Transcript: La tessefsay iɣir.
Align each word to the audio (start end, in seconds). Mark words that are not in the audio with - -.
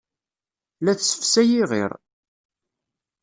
La 0.83 0.93
tessefsay 0.97 1.51
iɣir. 1.61 1.91